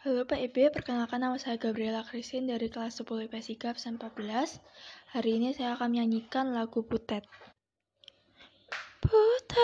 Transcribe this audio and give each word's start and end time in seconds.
Halo 0.00 0.24
Pak 0.24 0.40
Ibe, 0.40 0.72
perkenalkan 0.72 1.20
nama 1.20 1.36
saya 1.36 1.60
Gabriela 1.60 2.00
Christine 2.00 2.48
dari 2.48 2.72
kelas 2.72 3.04
10 3.04 3.28
IPS 3.28 3.52
IGA 3.52 3.76
absen 3.76 4.00
14. 4.00 4.56
Hari 5.12 5.30
ini 5.36 5.52
saya 5.52 5.76
akan 5.76 5.92
menyanyikan 5.92 6.56
lagu 6.56 6.80
Butet. 6.80 7.28
Butet 9.04 9.60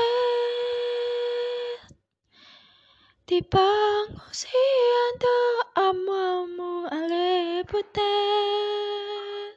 Di 3.24 3.40
pengungsian 3.48 5.12
doamamu 5.24 6.84
ale 6.84 7.64
butet 7.64 9.56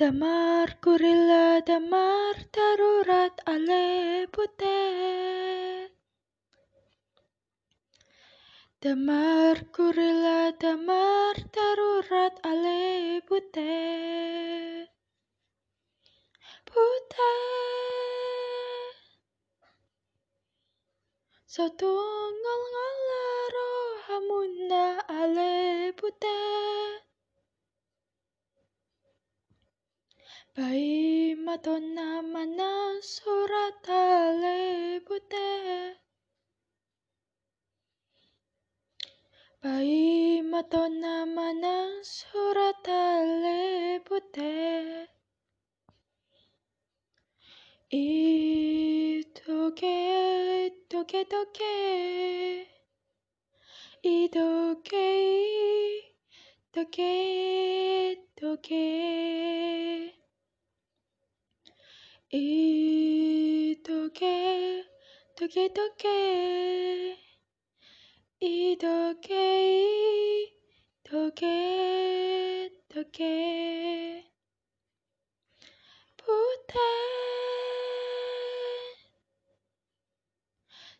Damar 0.00 0.80
kurila 0.80 1.60
damar 1.60 2.40
darurat 2.48 3.36
ale 3.44 4.24
butet 4.32 5.51
Damar 8.82 9.62
kurila 9.70 10.50
damar 10.58 11.38
darurat 11.54 12.34
ale 12.42 13.22
butet 13.22 14.90
Butet 16.66 17.22
Satunggal 21.46 22.62
ngalaro 22.74 23.70
hamunda 24.10 24.86
ale 25.06 25.54
butet 25.94 27.06
Bai 30.58 31.38
matona 31.38 32.18
mana 32.26 32.98
surat 32.98 33.86
ale 33.86 34.58
butet 35.06 36.01
Bai 39.62 40.42
matona 40.50 41.22
mana 41.36 42.02
surat 42.02 42.82
alebute 42.82 44.50
Itoke, 47.92 49.98
toke, 50.90 51.20
toke 51.30 51.74
Itoke, 54.02 55.08
toke, 56.74 57.14
toke 58.34 58.86
Itoke, 62.34 64.34
toke, 65.38 65.64
toke 65.76 66.18
이 68.44 68.76
덕에 68.76 69.30
이 69.78 70.52
덕에 71.04 72.70
덕에 72.88 74.32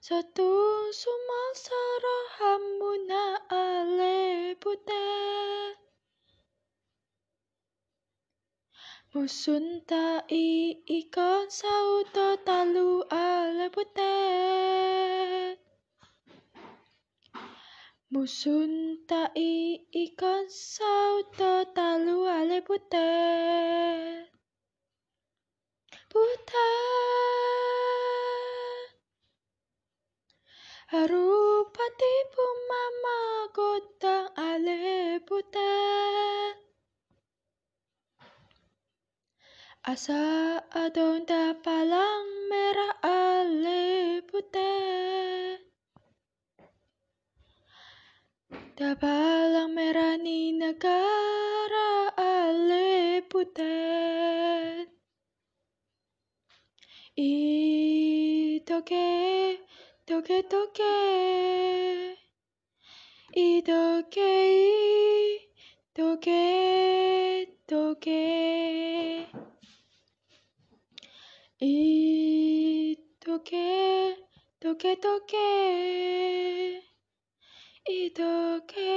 Satu 0.03 0.91
sumasara 0.91 2.17
hamuna 2.37 3.25
ale 3.49 4.55
pute 4.63 5.07
Musunta 9.15 10.27
i 10.29 10.75
ikon 10.99 11.47
sauto 11.51 12.37
talu 12.47 13.07
ale 13.11 13.71
putet. 13.71 15.62
Musun 18.13 19.01
tai 19.09 19.81
ikon 19.89 20.45
sauto 20.53 21.65
talu 21.73 22.29
ale 22.29 22.61
butet 22.61 24.29
Butet 26.13 26.53
Harupati 30.93 32.15
pumama 32.37 33.49
gotang 33.57 34.29
ale 34.37 35.17
butet 35.25 36.57
Asa 39.89 40.61
adon 40.69 41.25
palang 41.65 42.29
merah 42.53 42.93
palang 48.73 49.77
merah 49.77 50.17
ni 50.17 50.49
negara 50.57 52.09
ale 52.17 53.21
butet 53.29 54.89
Itoke, 57.13 59.05
toke, 60.09 60.39
toke 60.49 60.97
Itoke, 63.37 64.33
toke, 65.93 66.45
toke 67.69 68.25
Itoke, 71.61 72.09
toke, 74.57 74.97
toke 74.97 75.49
Itoke, 77.83 78.95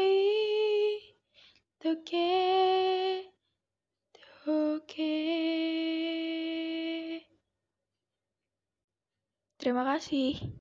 toke, 1.81 2.29
toke 4.13 5.13
Terima 9.57 9.81
kasih. 9.81 10.53